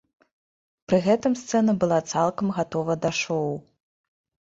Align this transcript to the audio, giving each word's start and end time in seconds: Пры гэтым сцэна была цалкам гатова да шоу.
Пры 0.91 0.97
гэтым 1.07 1.33
сцэна 1.41 1.75
была 1.83 1.99
цалкам 2.13 2.47
гатова 2.61 2.93
да 3.05 3.11
шоу. 3.21 3.53